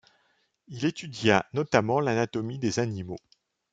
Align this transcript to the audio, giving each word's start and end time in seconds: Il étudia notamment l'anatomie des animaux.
Il 0.67 0.83
étudia 0.85 1.45
notamment 1.53 1.99
l'anatomie 1.99 2.57
des 2.57 2.79
animaux. 2.79 3.19